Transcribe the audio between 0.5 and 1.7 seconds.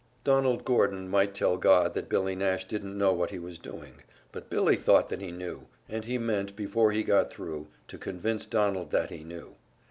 Gordon might tell